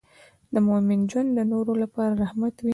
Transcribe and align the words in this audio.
د 0.53 0.55
مؤمن 0.67 0.99
ژوند 1.09 1.29
د 1.37 1.39
نورو 1.51 1.73
لپاره 1.83 2.13
رحمت 2.23 2.55
وي. 2.61 2.69